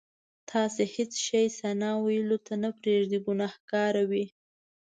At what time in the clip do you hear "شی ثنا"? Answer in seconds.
1.25-1.89